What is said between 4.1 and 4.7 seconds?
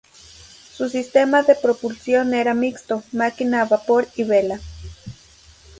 y vela.